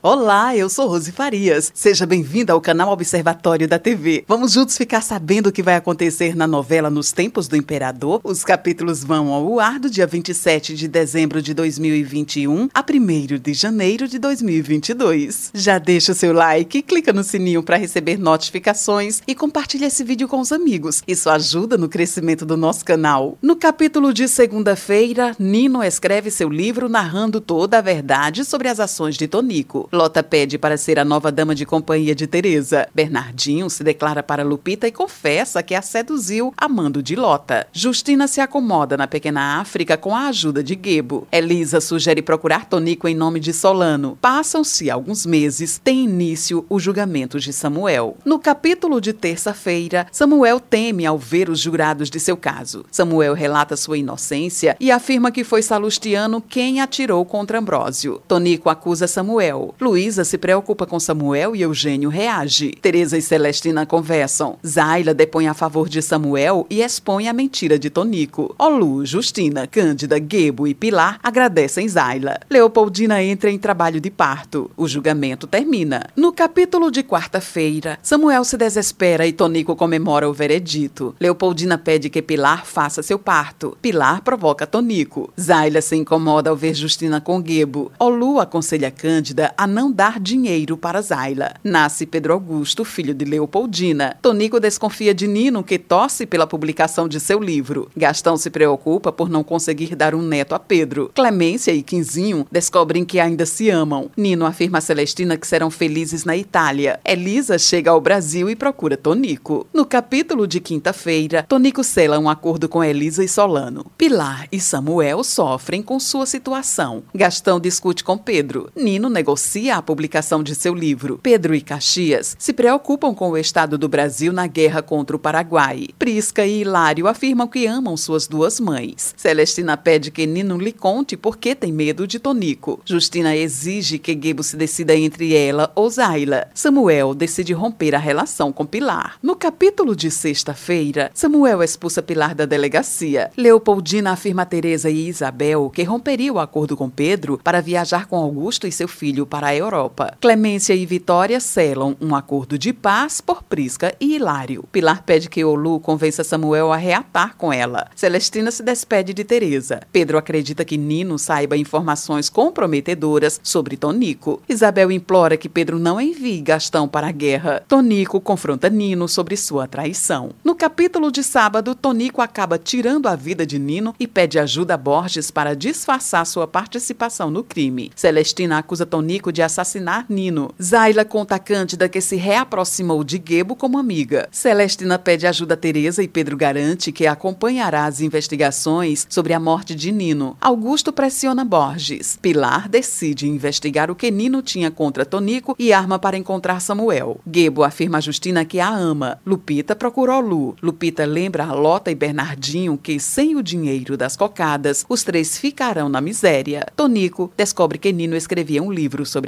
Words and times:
Olá, 0.00 0.56
eu 0.56 0.68
sou 0.68 0.86
Rose 0.86 1.10
Farias. 1.10 1.72
Seja 1.74 2.06
bem-vinda 2.06 2.52
ao 2.52 2.60
canal 2.60 2.92
Observatório 2.92 3.66
da 3.66 3.80
TV. 3.80 4.24
Vamos 4.28 4.52
juntos 4.52 4.78
ficar 4.78 5.00
sabendo 5.00 5.48
o 5.48 5.52
que 5.52 5.60
vai 5.60 5.74
acontecer 5.74 6.36
na 6.36 6.46
novela 6.46 6.88
Nos 6.88 7.10
Tempos 7.10 7.48
do 7.48 7.56
Imperador. 7.56 8.20
Os 8.22 8.44
capítulos 8.44 9.02
vão 9.02 9.32
ao 9.32 9.58
ar 9.58 9.80
do 9.80 9.90
dia 9.90 10.06
27 10.06 10.76
de 10.76 10.86
dezembro 10.86 11.42
de 11.42 11.52
2021 11.52 12.68
a 12.72 12.80
1 12.80 13.38
de 13.40 13.52
janeiro 13.52 14.06
de 14.06 14.20
2022. 14.20 15.50
Já 15.52 15.80
deixa 15.80 16.12
o 16.12 16.14
seu 16.14 16.32
like, 16.32 16.80
clica 16.82 17.12
no 17.12 17.24
sininho 17.24 17.64
para 17.64 17.76
receber 17.76 18.20
notificações 18.20 19.20
e 19.26 19.34
compartilha 19.34 19.86
esse 19.86 20.04
vídeo 20.04 20.28
com 20.28 20.38
os 20.38 20.52
amigos. 20.52 21.02
Isso 21.08 21.28
ajuda 21.28 21.76
no 21.76 21.88
crescimento 21.88 22.46
do 22.46 22.56
nosso 22.56 22.84
canal. 22.84 23.36
No 23.42 23.56
capítulo 23.56 24.14
de 24.14 24.28
segunda-feira, 24.28 25.34
Nino 25.40 25.82
escreve 25.82 26.30
seu 26.30 26.48
livro 26.48 26.88
narrando 26.88 27.40
toda 27.40 27.78
a 27.78 27.82
verdade 27.82 28.44
sobre 28.44 28.68
as 28.68 28.78
ações 28.78 29.16
de 29.16 29.26
Tonico. 29.26 29.87
Lota 29.90 30.22
pede 30.22 30.58
para 30.58 30.76
ser 30.76 30.98
a 30.98 31.04
nova 31.04 31.32
dama 31.32 31.54
de 31.54 31.64
companhia 31.64 32.14
de 32.14 32.26
Teresa. 32.26 32.88
Bernardinho 32.94 33.70
se 33.70 33.82
declara 33.82 34.22
para 34.22 34.44
Lupita 34.44 34.86
e 34.86 34.92
confessa 34.92 35.62
que 35.62 35.74
a 35.74 35.82
seduziu 35.82 36.52
amando 36.56 37.02
de 37.02 37.16
Lota. 37.16 37.66
Justina 37.72 38.28
se 38.28 38.40
acomoda 38.40 38.96
na 38.96 39.06
pequena 39.06 39.60
África 39.60 39.96
com 39.96 40.14
a 40.14 40.28
ajuda 40.28 40.62
de 40.62 40.78
Gebo. 40.80 41.26
Elisa 41.32 41.80
sugere 41.80 42.20
procurar 42.20 42.66
Tonico 42.66 43.08
em 43.08 43.14
nome 43.14 43.40
de 43.40 43.52
Solano. 43.52 44.18
Passam-se 44.20 44.90
alguns 44.90 45.24
meses, 45.24 45.80
tem 45.82 46.04
início 46.04 46.66
o 46.68 46.78
julgamento 46.78 47.40
de 47.40 47.52
Samuel. 47.52 48.16
No 48.24 48.38
capítulo 48.38 49.00
de 49.00 49.12
terça-feira, 49.12 50.06
Samuel 50.12 50.60
teme 50.60 51.06
ao 51.06 51.18
ver 51.18 51.48
os 51.48 51.60
jurados 51.60 52.10
de 52.10 52.20
seu 52.20 52.36
caso. 52.36 52.84
Samuel 52.90 53.34
relata 53.34 53.76
sua 53.76 53.98
inocência 53.98 54.76
e 54.78 54.90
afirma 54.90 55.30
que 55.32 55.44
foi 55.44 55.62
Salustiano 55.62 56.42
quem 56.42 56.80
atirou 56.80 57.24
contra 57.24 57.58
Ambrósio. 57.58 58.20
Tonico 58.28 58.68
acusa 58.68 59.06
Samuel. 59.06 59.74
Luísa 59.80 60.24
se 60.24 60.36
preocupa 60.36 60.84
com 60.84 60.98
Samuel 60.98 61.54
e 61.54 61.62
Eugênio 61.62 62.10
reage. 62.10 62.72
Teresa 62.82 63.16
e 63.16 63.22
Celestina 63.22 63.86
conversam. 63.86 64.58
Zaila 64.66 65.14
depõe 65.14 65.46
a 65.46 65.54
favor 65.54 65.88
de 65.88 66.02
Samuel 66.02 66.66
e 66.68 66.82
expõe 66.82 67.28
a 67.28 67.32
mentira 67.32 67.78
de 67.78 67.88
Tonico. 67.88 68.54
Olu, 68.58 69.06
Justina, 69.06 69.68
Cândida, 69.68 70.16
Gebo 70.18 70.66
e 70.66 70.74
Pilar 70.74 71.20
agradecem 71.22 71.88
Zaila. 71.88 72.40
Leopoldina 72.50 73.22
entra 73.22 73.50
em 73.50 73.58
trabalho 73.58 74.00
de 74.00 74.10
parto. 74.10 74.68
O 74.76 74.88
julgamento 74.88 75.46
termina. 75.46 76.10
No 76.16 76.32
capítulo 76.32 76.90
de 76.90 77.04
quarta-feira, 77.04 78.00
Samuel 78.02 78.42
se 78.42 78.56
desespera 78.56 79.28
e 79.28 79.32
Tonico 79.32 79.76
comemora 79.76 80.28
o 80.28 80.32
veredito. 80.32 81.14
Leopoldina 81.20 81.78
pede 81.78 82.10
que 82.10 82.20
Pilar 82.20 82.66
faça 82.66 83.00
seu 83.00 83.18
parto. 83.18 83.78
Pilar 83.80 84.22
provoca 84.22 84.66
Tonico. 84.66 85.32
Zaila 85.40 85.80
se 85.80 85.94
incomoda 85.94 86.50
ao 86.50 86.56
ver 86.56 86.74
Justina 86.74 87.20
com 87.20 87.40
Gebo. 87.40 87.92
Olu 87.96 88.40
aconselha 88.40 88.90
Cândida 88.90 89.54
a 89.56 89.67
não 89.68 89.92
dar 89.92 90.18
dinheiro 90.18 90.76
para 90.76 91.00
Zaila. 91.00 91.54
Nasce 91.62 92.06
Pedro 92.06 92.32
Augusto, 92.32 92.84
filho 92.84 93.14
de 93.14 93.24
Leopoldina. 93.24 94.16
Tonico 94.20 94.58
desconfia 94.58 95.14
de 95.14 95.28
Nino, 95.28 95.62
que 95.62 95.78
torce 95.78 96.26
pela 96.26 96.46
publicação 96.46 97.06
de 97.06 97.20
seu 97.20 97.38
livro. 97.38 97.90
Gastão 97.96 98.36
se 98.36 98.50
preocupa 98.50 99.12
por 99.12 99.28
não 99.28 99.44
conseguir 99.44 99.94
dar 99.94 100.14
um 100.14 100.22
neto 100.22 100.54
a 100.54 100.58
Pedro. 100.58 101.10
Clemência 101.14 101.72
e 101.72 101.82
Quinzinho 101.82 102.46
descobrem 102.50 103.04
que 103.04 103.20
ainda 103.20 103.44
se 103.44 103.68
amam. 103.68 104.10
Nino 104.16 104.46
afirma 104.46 104.78
a 104.78 104.80
Celestina 104.80 105.36
que 105.36 105.46
serão 105.46 105.70
felizes 105.70 106.24
na 106.24 106.36
Itália. 106.36 106.98
Elisa 107.04 107.58
chega 107.58 107.90
ao 107.90 108.00
Brasil 108.00 108.48
e 108.48 108.56
procura 108.56 108.96
Tonico. 108.96 109.66
No 109.72 109.84
capítulo 109.84 110.46
de 110.46 110.60
quinta-feira, 110.60 111.44
Tonico 111.48 111.84
sela 111.84 112.18
um 112.18 112.28
acordo 112.28 112.68
com 112.68 112.82
Elisa 112.82 113.22
e 113.22 113.28
Solano. 113.28 113.86
Pilar 113.96 114.48
e 114.50 114.58
Samuel 114.58 115.22
sofrem 115.22 115.82
com 115.82 116.00
sua 116.00 116.26
situação. 116.26 117.02
Gastão 117.14 117.60
discute 117.60 118.02
com 118.02 118.16
Pedro. 118.16 118.70
Nino 118.74 119.08
negocia 119.08 119.57
a 119.66 119.82
publicação 119.82 120.42
de 120.42 120.54
seu 120.54 120.72
livro. 120.72 121.18
Pedro 121.22 121.54
e 121.54 121.60
Caxias 121.60 122.36
se 122.38 122.52
preocupam 122.52 123.12
com 123.12 123.30
o 123.30 123.36
estado 123.36 123.76
do 123.76 123.88
Brasil 123.88 124.32
na 124.32 124.46
guerra 124.46 124.80
contra 124.80 125.16
o 125.16 125.18
Paraguai. 125.18 125.88
Prisca 125.98 126.46
e 126.46 126.60
Hilário 126.60 127.08
afirmam 127.08 127.48
que 127.48 127.66
amam 127.66 127.96
suas 127.96 128.28
duas 128.28 128.60
mães. 128.60 129.14
Celestina 129.16 129.76
pede 129.76 130.10
que 130.10 130.26
Nino 130.26 130.56
lhe 130.56 130.72
conte 130.72 131.16
por 131.16 131.36
que 131.36 131.54
tem 131.54 131.72
medo 131.72 132.06
de 132.06 132.18
Tonico. 132.18 132.80
Justina 132.84 133.34
exige 133.36 133.98
que 133.98 134.18
Gebo 134.20 134.42
se 134.42 134.56
decida 134.56 134.94
entre 134.94 135.34
ela 135.34 135.72
ou 135.74 135.90
Zaila. 135.90 136.48
Samuel 136.54 137.14
decide 137.14 137.52
romper 137.52 137.94
a 137.94 137.98
relação 137.98 138.52
com 138.52 138.64
Pilar. 138.64 139.18
No 139.22 139.34
capítulo 139.34 139.96
de 139.96 140.10
sexta-feira, 140.10 141.10
Samuel 141.12 141.62
expulsa 141.62 142.00
Pilar 142.00 142.34
da 142.34 142.46
delegacia. 142.46 143.30
Leopoldina 143.36 144.12
afirma 144.12 144.42
a 144.42 144.46
Teresa 144.46 144.88
e 144.88 145.08
Isabel 145.08 145.70
que 145.74 145.82
romperia 145.82 146.32
o 146.32 146.38
acordo 146.38 146.76
com 146.76 146.88
Pedro 146.88 147.40
para 147.42 147.60
viajar 147.60 148.06
com 148.06 148.16
Augusto 148.16 148.66
e 148.66 148.72
seu 148.72 148.86
filho 148.86 149.26
a 149.48 149.56
Europa. 149.56 150.14
Clemência 150.20 150.74
e 150.74 150.84
Vitória 150.84 151.40
selam 151.40 151.96
um 152.00 152.14
acordo 152.14 152.58
de 152.58 152.70
paz 152.70 153.20
por 153.20 153.42
Prisca 153.42 153.94
e 153.98 154.16
Hilário. 154.16 154.64
Pilar 154.70 155.02
pede 155.02 155.30
que 155.30 155.42
Olu 155.42 155.80
convença 155.80 156.22
Samuel 156.22 156.70
a 156.70 156.76
reatar 156.76 157.34
com 157.36 157.50
ela. 157.50 157.88
Celestina 157.96 158.50
se 158.50 158.62
despede 158.62 159.14
de 159.14 159.24
Teresa. 159.24 159.80
Pedro 159.90 160.18
acredita 160.18 160.66
que 160.66 160.76
Nino 160.76 161.18
saiba 161.18 161.56
informações 161.56 162.28
comprometedoras 162.28 163.40
sobre 163.42 163.76
Tonico. 163.76 164.42
Isabel 164.46 164.92
implora 164.92 165.36
que 165.36 165.48
Pedro 165.48 165.78
não 165.78 165.98
envie 165.98 166.42
Gastão 166.42 166.86
para 166.86 167.08
a 167.08 167.12
guerra. 167.12 167.62
Tonico 167.66 168.20
confronta 168.20 168.68
Nino 168.68 169.08
sobre 169.08 169.34
sua 169.34 169.66
traição. 169.66 170.30
No 170.44 170.54
capítulo 170.54 171.10
de 171.10 171.22
sábado, 171.22 171.74
Tonico 171.74 172.20
acaba 172.20 172.58
tirando 172.58 173.06
a 173.06 173.16
vida 173.16 173.46
de 173.46 173.58
Nino 173.58 173.94
e 173.98 174.06
pede 174.06 174.38
ajuda 174.38 174.74
a 174.74 174.76
Borges 174.76 175.30
para 175.30 175.56
disfarçar 175.56 176.26
sua 176.26 176.46
participação 176.46 177.30
no 177.30 177.42
crime. 177.42 177.90
Celestina 177.96 178.58
acusa 178.58 178.84
Tonico 178.84 179.32
de 179.32 179.37
de 179.38 179.42
assassinar 179.42 180.04
Nino. 180.08 180.50
Zaila 180.60 181.04
conta 181.04 181.36
a 181.36 181.38
Cândida 181.38 181.88
que 181.88 182.00
se 182.00 182.16
reaproximou 182.16 183.04
de 183.04 183.22
Gebo 183.24 183.54
como 183.54 183.78
amiga. 183.78 184.28
Celestina 184.32 184.98
pede 184.98 185.28
ajuda 185.28 185.54
a 185.54 185.56
Teresa 185.56 186.02
e 186.02 186.08
Pedro 186.08 186.36
garante 186.36 186.90
que 186.90 187.06
acompanhará 187.06 187.84
as 187.84 188.00
investigações 188.00 189.06
sobre 189.08 189.32
a 189.32 189.38
morte 189.38 189.76
de 189.76 189.92
Nino. 189.92 190.36
Augusto 190.40 190.92
pressiona 190.92 191.44
Borges. 191.44 192.18
Pilar 192.20 192.68
decide 192.68 193.28
investigar 193.28 193.92
o 193.92 193.94
que 193.94 194.10
Nino 194.10 194.42
tinha 194.42 194.72
contra 194.72 195.06
Tonico 195.06 195.54
e 195.56 195.72
arma 195.72 196.00
para 196.00 196.18
encontrar 196.18 196.60
Samuel. 196.60 197.20
Gebo 197.24 197.62
afirma 197.62 197.98
a 197.98 198.00
Justina 198.00 198.44
que 198.44 198.58
a 198.58 198.68
ama. 198.68 199.20
Lupita 199.24 199.76
procurou 199.76 200.20
Lu. 200.20 200.56
Lupita 200.60 201.04
lembra 201.04 201.44
a 201.44 201.52
Lota 201.52 201.92
e 201.92 201.94
Bernardinho 201.94 202.76
que, 202.76 202.98
sem 202.98 203.36
o 203.36 203.42
dinheiro 203.42 203.96
das 203.96 204.16
cocadas, 204.16 204.84
os 204.88 205.04
três 205.04 205.38
ficarão 205.38 205.88
na 205.88 206.00
miséria. 206.00 206.66
Tonico 206.74 207.30
descobre 207.36 207.78
que 207.78 207.92
Nino 207.92 208.16
escrevia 208.16 208.60
um 208.60 208.72
livro 208.72 209.06
sobre 209.06 209.27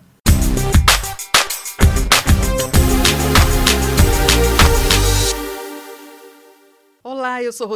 Olá, 7.31 7.41
eu 7.41 7.53
sou 7.53 7.65